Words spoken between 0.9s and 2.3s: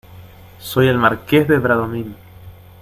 Marqués de Bradomín.